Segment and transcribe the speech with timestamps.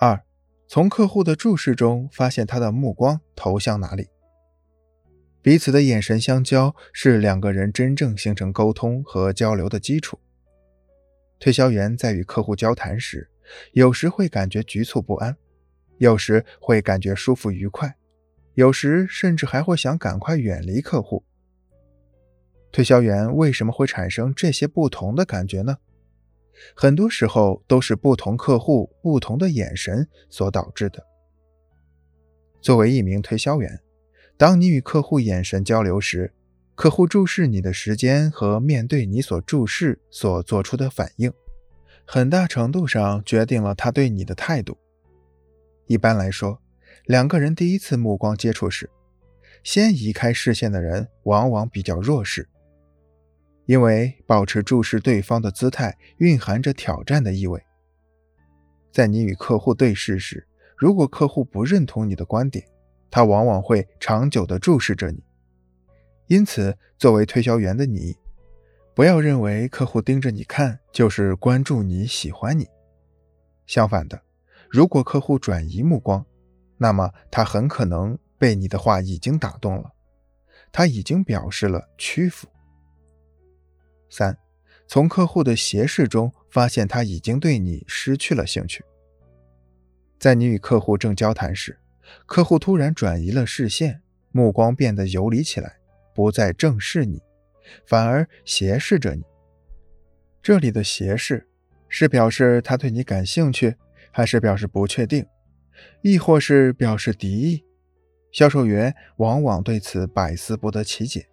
[0.00, 0.22] 二，
[0.68, 4.06] 从客户的注视中发现他的目光投向哪里。
[5.42, 10.20] 彼此的眼神相交是两个人真正形成沟通和交流的基础。
[11.40, 13.28] 推销员在与客户交谈时，
[13.72, 15.36] 有时会感觉局促不安，
[15.96, 17.96] 有时会感觉舒服愉快，
[18.54, 21.24] 有时甚至还会想赶快远离客户。
[22.70, 25.78] 推销员为什么会产生这些不同的感觉呢？
[26.74, 31.04] 很多时候都是不同客户不同的眼神所导致的。
[32.60, 33.80] 作为一名推销员，
[34.36, 36.32] 当你与客户眼神交流时，
[36.74, 41.32] 客户注视你的时间和面对你所注视所做出的反应，
[42.04, 44.78] 很大程度上决定了他对你的态度。
[45.86, 46.60] 一般来说，
[47.06, 48.90] 两个人第一次目光接触时，
[49.64, 52.48] 先移开视线的人往往比较弱势，
[53.68, 57.62] 因为保持注视对方的姿态蕴含着挑战的意味。
[58.90, 62.66] 在你与客户对视时，如果客户不认同你的观点，
[63.10, 65.22] 他往往会长久地注视着你。
[66.28, 68.16] 因此，作为推销员的你，
[68.94, 72.66] 不要认为客户盯着你看就是关注你、喜欢你。
[73.66, 74.22] 相反的，
[74.70, 76.24] 如果客户转移目光，
[76.78, 79.92] 那么他很可能被你的话已经打动了，
[80.72, 82.48] 他已经表示了屈服。
[84.10, 84.36] 三，
[84.86, 88.84] 从客户的斜视中发现他已经对你失去了兴趣。
[90.18, 91.78] 在你与客户正交谈时，
[92.26, 95.76] 客户突然转移了视线，目光变得游离起来。
[96.14, 97.22] 不再正视你，
[97.86, 99.22] 反而斜视着你。
[100.42, 101.46] 这里的斜视
[101.88, 103.76] 是表示他对你感兴趣，
[104.10, 105.24] 还是表示不确定，
[106.02, 107.64] 亦或是表示敌意？
[108.32, 111.28] 销售员往往对此百思不得其解。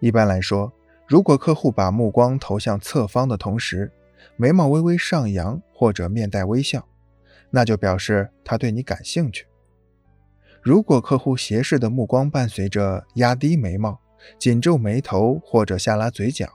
[0.00, 0.72] 一般来说，
[1.08, 3.90] 如果客户把目光投向侧方的同时，
[4.36, 6.86] 眉毛微微上扬或者面带微笑，
[7.48, 9.46] 那就表示他对你感兴趣。
[10.60, 13.98] 如果客户斜视的目光伴随着压低眉毛、
[14.38, 16.46] 紧皱眉头或者下拉嘴角，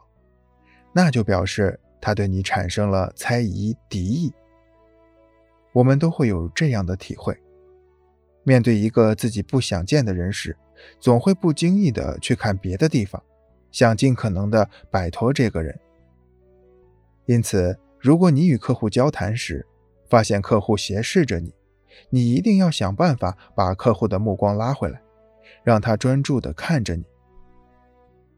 [0.93, 4.31] 那就表示他对你产生了猜疑、敌意。
[5.71, 7.35] 我们都会有这样的体会：
[8.43, 10.55] 面对一个自己不想见的人时，
[10.99, 13.23] 总会不经意的去看别的地方，
[13.73, 15.77] 想尽可能的摆脱这个人。
[17.25, 19.67] 因此，如果你与客户交谈时，
[20.09, 21.53] 发现客户斜视着你，
[22.09, 25.01] 你一定要想办法把客户的目光拉回来，
[25.63, 27.03] 让他专注的看着你。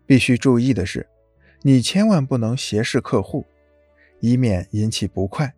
[0.05, 1.07] 必须注意的是，
[1.63, 3.45] 你千万不能斜视客户，
[4.19, 5.53] 以免引起不快。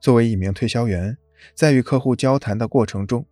[0.00, 1.18] 作为一名推销员，
[1.54, 3.26] 在与客户交谈的过程中，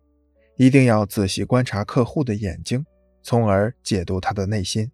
[0.57, 2.85] 一定要仔细观察客户的眼睛，
[3.23, 4.91] 从而解读他的内心，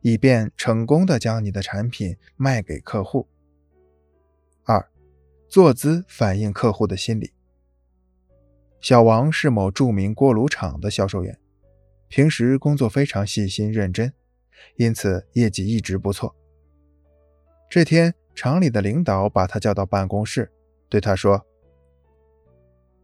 [0.00, 3.28] 以便成功的将你的产品卖给客户。
[4.64, 4.88] 二，
[5.48, 7.32] 坐姿反映客户的心理。
[8.80, 11.38] 小王是某著名锅炉厂的销售员，
[12.08, 14.12] 平时工作非常细心认真，
[14.76, 16.36] 因此业绩一直不错。
[17.68, 20.52] 这天，厂里的领导把他叫到办公室，
[20.88, 21.44] 对他说：“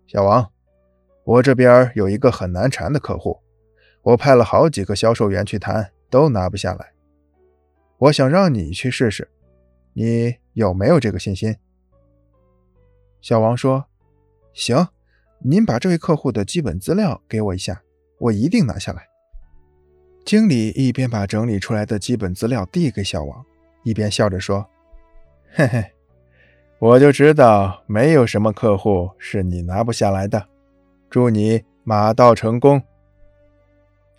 [0.07, 0.53] 小王，
[1.25, 3.41] 我这边有一个很难缠的客户，
[4.03, 6.93] 我派了好几个销售员去谈，都拿不下来。
[7.99, 9.29] 我想让你去试试，
[9.95, 11.57] 你有没有这个信心？”
[13.21, 13.87] 小王说
[14.55, 14.87] ：“行。”
[15.45, 17.83] 您把这位客户的基本资料给我一下，
[18.19, 19.09] 我一定拿下来。
[20.25, 23.45] 经理一边把整理出来的基本资料递给小王，
[23.83, 24.65] 一边笑着说
[25.53, 25.85] ：“嘿嘿，
[26.79, 30.47] 我就知道没有什么客户是你拿不下来的。
[31.11, 32.81] 祝你马到成功。”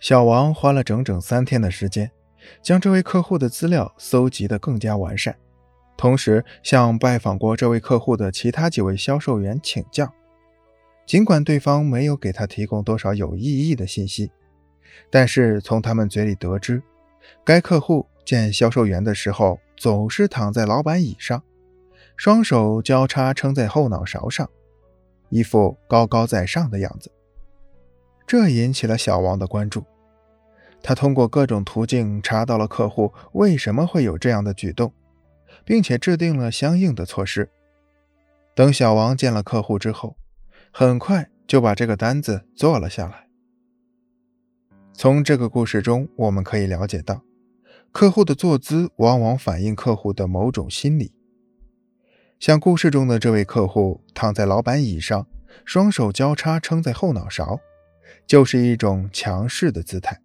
[0.04, 2.10] 小王花了整整三天的时间，
[2.60, 5.34] 将这位客户的资料搜集得更加完善，
[5.96, 10.12] 同时向拜访过这位客户的其他几位销售员请教。
[11.06, 14.30] 尽管对方没有给他提供多少有意义的信息，
[15.08, 16.82] 但是从他们嘴里得知，
[17.42, 21.42] 该客户见销售员的时候总是躺在老板椅上，
[22.14, 24.46] 双手交叉撑在后脑勺上，
[25.30, 27.10] 一副高高在上的样子。
[28.26, 29.82] 这引起了小王的关注。
[30.86, 34.92] 他通过各种途径查到了客户为什么会有这样的举动，
[35.64, 37.48] 并且制定了相应的措施。
[38.54, 40.18] 等小王见了客户之后，
[40.70, 43.28] 很快就把这个单子做了下来。
[44.92, 47.22] 从这个故事中，我们可以了解到，
[47.90, 51.14] 客户的坐姿往往反映客户的某种心理。
[52.38, 55.26] 像故事中的这位客户躺在老板椅上，
[55.64, 57.58] 双手交叉撑在后脑勺，
[58.26, 60.20] 就是一种强势的姿态。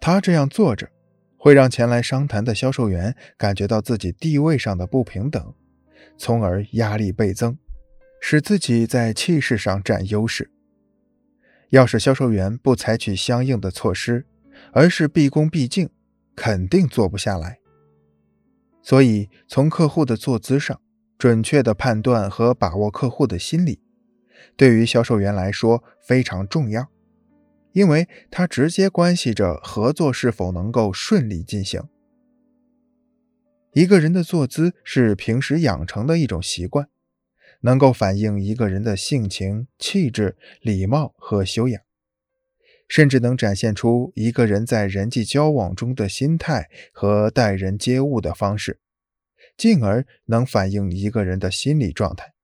[0.00, 0.88] 他这样坐着，
[1.36, 5.54] 会让前来商谈的销售员感觉到自己地位上的不平等，
[6.16, 7.58] 从而压力倍增。
[8.22, 10.50] 使自己在气势上占优势。
[11.70, 14.26] 要是销售员不采取相应的措施，
[14.72, 15.88] 而是毕恭毕敬，
[16.36, 17.60] 肯定做不下来。
[18.82, 20.78] 所以，从客户的坐姿上，
[21.16, 23.80] 准确地判断和把握客户的心理，
[24.54, 26.90] 对于销售员来说非常重要，
[27.72, 31.82] 因为它直接关系着合作是否能够顺利进行。
[33.72, 36.88] 一个人的坐姿是平时养成的一种习惯，
[37.60, 41.80] 能够反映一个人的性情、气质、礼貌和修养。
[42.88, 48.80] 甚至能展现出一个人在人际交往中的心态和待人接物的方式，
[49.56, 52.34] 进而能反映一个人的心理状态。